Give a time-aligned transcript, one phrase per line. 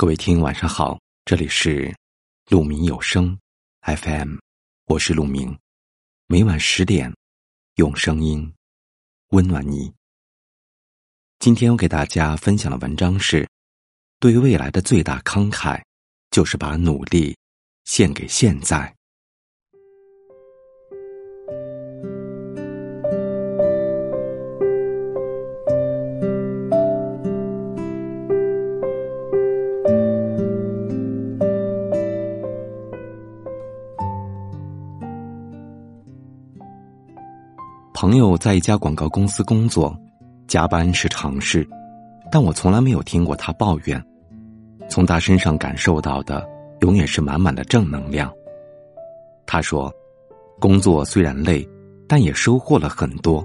[0.00, 1.92] 各位听，晚上好，这里是
[2.50, 3.36] 鹿鸣有声
[3.80, 4.36] FM，
[4.84, 5.58] 我是鹿鸣，
[6.28, 7.12] 每晚十点
[7.74, 8.54] 用声音
[9.30, 9.92] 温暖你。
[11.40, 13.48] 今天我给大家分享的文章是：
[14.20, 15.82] 对未来的最大慷慨，
[16.30, 17.36] 就是把努力
[17.84, 18.94] 献给现在。
[38.00, 39.92] 朋友在一家广告公司工作，
[40.46, 41.68] 加班是常事，
[42.30, 44.00] 但我从来没有听过他抱怨。
[44.88, 46.48] 从他身上感受到的，
[46.82, 48.32] 永远是满满的正能量。
[49.46, 49.92] 他说，
[50.60, 51.68] 工作虽然累，
[52.06, 53.44] 但也收获了很多。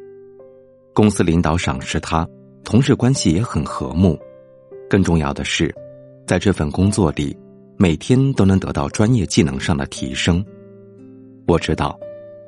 [0.93, 2.23] 公司领导赏识他，
[2.63, 4.15] 同事关系也很和睦。
[4.87, 5.73] 更重要的是，
[6.27, 7.35] 在这份工作里，
[7.75, 10.45] 每天都能得到专业技能上的提升。
[11.47, 11.99] 我知道，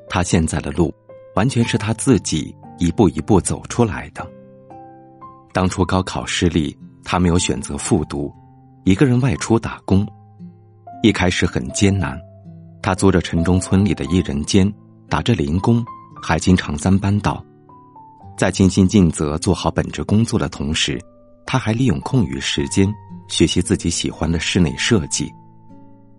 [0.08, 0.94] 他现在的路。
[1.36, 4.26] 完全是他自己一步一步走出来的。
[5.54, 8.34] 当初高考失利，他没有选择复读，
[8.84, 10.06] 一个人外出打工。
[11.04, 12.20] 一开始很艰难，
[12.82, 14.72] 他租着城中村里的一人间，
[15.08, 15.86] 打着零工，
[16.22, 17.44] 还经常三班倒。
[18.38, 21.00] 在尽心尽责做好本职工作的同时，
[21.46, 22.92] 他还利用空余时间
[23.30, 25.32] 学习自己喜欢的室内设计。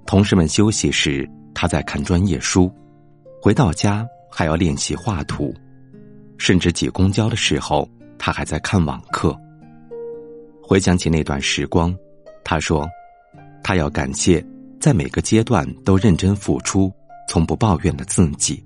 [0.07, 2.73] 同事们休息时，他在看专业书。
[3.43, 4.07] 回到家。
[4.39, 5.55] 还要练习画图，
[6.37, 9.35] 甚至挤公交的时候，他还在看网课。
[10.63, 11.97] 回想起那段时光，
[12.45, 12.87] 他说
[13.65, 14.45] ：“他要感谢
[14.79, 16.93] 在每个阶段都认真付出、
[17.31, 18.63] 从不抱怨的自己。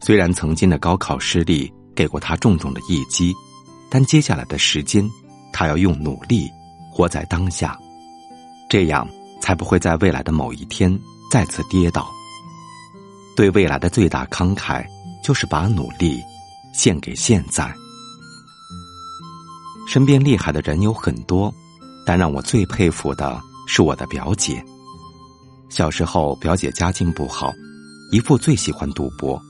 [0.00, 3.34] 虽然曾经的高考失利给过他重重的一击，
[3.90, 5.06] 但接下来的时间，
[5.52, 6.50] 他要用努力
[6.90, 7.78] 活在当下，
[8.70, 9.06] 这样
[9.42, 10.98] 才不会在未来的某一天
[11.30, 12.10] 再次跌倒。”
[13.36, 14.84] 对未来的最大慷慨，
[15.22, 16.20] 就是把努力
[16.72, 17.74] 献给现在。
[19.88, 21.52] 身边厉害的人有很多，
[22.06, 24.64] 但让我最佩服的是我的表姐。
[25.68, 27.52] 小时候，表姐家境不好，
[28.10, 29.40] 姨父最喜欢赌博，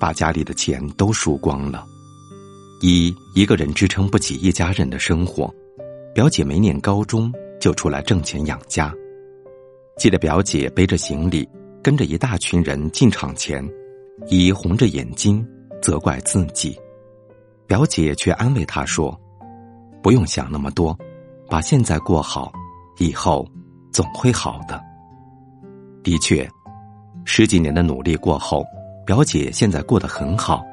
[0.00, 1.86] 把家里的钱都输光了。
[2.80, 5.52] 一一个人支撑不起一家人的生活，
[6.14, 8.92] 表姐没念高中就出来挣钱养家。
[9.98, 11.48] 记得表姐背着行李。
[11.82, 13.66] 跟着一大群人进场前，
[14.26, 15.46] 姨红着眼睛
[15.80, 16.78] 责怪自己，
[17.66, 19.18] 表姐却安慰她说
[20.02, 20.96] ：“不用想那么多，
[21.48, 22.52] 把现在过好，
[22.98, 23.46] 以后
[23.92, 24.82] 总会好的。”
[26.02, 26.48] 的确，
[27.24, 28.64] 十几年的努力过后，
[29.06, 30.64] 表姐现在过得很好，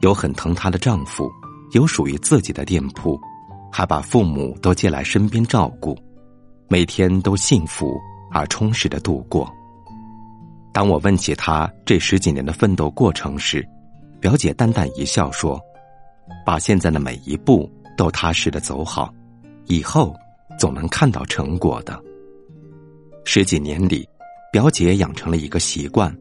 [0.00, 1.30] 有很疼她的丈夫，
[1.72, 3.18] 有属于自己的店铺，
[3.72, 5.98] 还把父母都接来身边照顾，
[6.68, 7.98] 每天都幸福
[8.30, 9.52] 而充实的度过。
[10.78, 13.68] 当我问起他这十几年的奋斗过程时，
[14.20, 15.60] 表姐淡淡一笑说
[16.46, 19.12] ：“把现在的每一步都踏实的走好，
[19.66, 20.14] 以后
[20.56, 22.00] 总能看到成果的。”
[23.26, 24.08] 十几年里，
[24.52, 26.16] 表姐养成了一个习惯，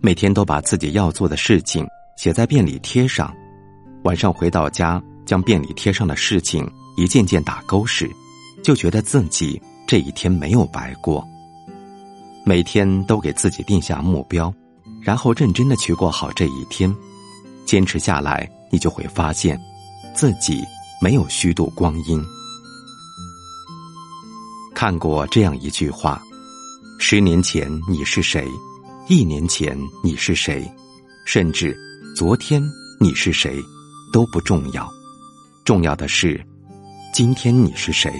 [0.00, 1.86] 每天都把自己要做的事情
[2.16, 3.30] 写在便利贴上，
[4.04, 6.66] 晚上回到家将便利贴上的事情
[6.96, 8.10] 一件件打勾时，
[8.64, 11.22] 就觉得自己这一天没有白过。
[12.44, 14.52] 每天都给自己定下目标，
[15.00, 16.92] 然后认真的去过好这一天，
[17.64, 19.58] 坚持下来，你就会发现，
[20.14, 20.60] 自己
[21.00, 22.22] 没有虚度光阴。
[24.74, 26.20] 看过这样一句话：
[26.98, 28.48] 十年前你是谁？
[29.08, 30.68] 一年前你是谁？
[31.24, 31.76] 甚至
[32.16, 32.60] 昨天
[32.98, 33.56] 你是谁，
[34.12, 34.90] 都不重要，
[35.64, 36.44] 重要的是，
[37.14, 38.12] 今天你是谁？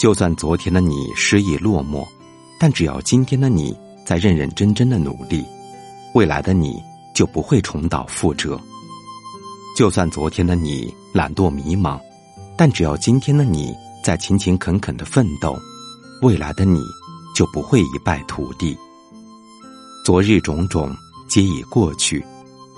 [0.00, 2.02] 就算昨天的你失意落寞。
[2.62, 5.44] 但只要今天的你在认认真真的努力，
[6.14, 6.80] 未来的你
[7.12, 8.56] 就不会重蹈覆辙。
[9.76, 11.98] 就算昨天的你懒惰迷茫，
[12.56, 13.74] 但只要今天的你
[14.04, 15.58] 在勤勤恳恳的奋斗，
[16.20, 16.80] 未来的你
[17.34, 18.78] 就不会一败涂地。
[20.04, 20.94] 昨日种种
[21.28, 22.24] 皆已过去，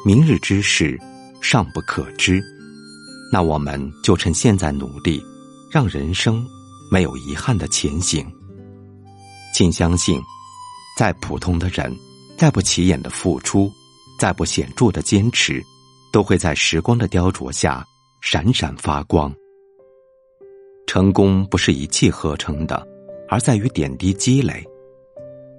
[0.02, 0.98] 明日之事
[1.42, 2.42] 尚不可知。
[3.30, 5.22] 那我们就趁现在努力，
[5.70, 6.42] 让人生
[6.90, 8.26] 没有遗憾的前行。
[9.54, 10.20] 请相信，
[10.98, 11.96] 再普通的人，
[12.36, 13.70] 再不起眼的付出，
[14.18, 15.62] 再不显著的坚持，
[16.12, 17.86] 都会在时光的雕琢下
[18.20, 19.32] 闪闪发光。
[20.88, 22.84] 成功不是一气呵成的，
[23.28, 24.60] 而在于点滴积累。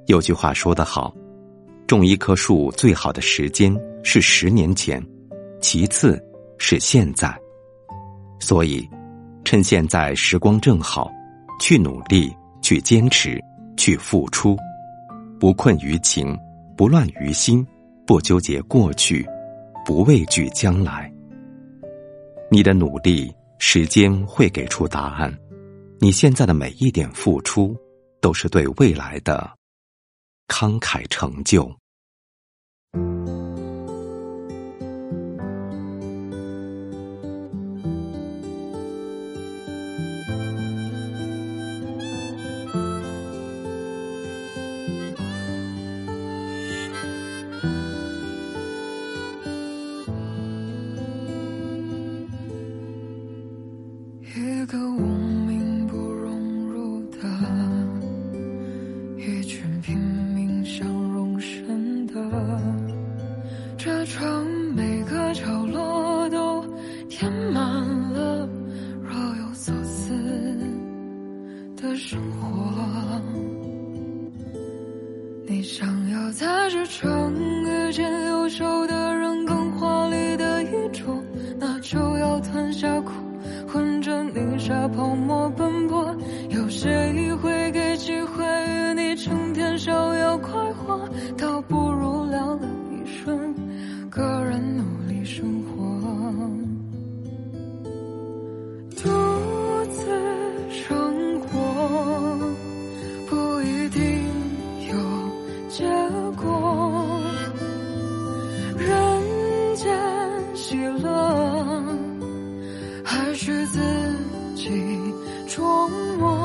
[0.08, 1.16] 有句话说得好
[1.88, 5.02] ：“种一棵树最好的时间是十年前，
[5.62, 6.22] 其次
[6.58, 7.34] 是现在。”
[8.42, 8.86] 所以，
[9.46, 11.10] 趁现在时光正好，
[11.62, 13.40] 去努力，去坚持，
[13.78, 14.58] 去付出，
[15.40, 16.38] 不困于情，
[16.78, 17.66] 不乱于心，
[18.06, 19.28] 不纠结过去，
[19.86, 21.12] 不畏惧将来。
[22.50, 25.36] 你的努力，时间会给出答案。
[26.00, 27.76] 你现在的每一点付出，
[28.22, 29.50] 都是对未来的
[30.48, 31.70] 慷慨成就。
[76.66, 77.32] 在这城
[77.64, 81.04] 遇见优秀的人，更华丽的衣着，
[81.60, 83.12] 那就要吞下苦。
[83.68, 86.16] 混着泥沙泡沫奔波，
[86.50, 91.08] 有谁会给机会与你成天逍遥快活？
[91.38, 92.68] 倒不如聊聊
[115.48, 115.88] 琢
[116.18, 116.45] 磨，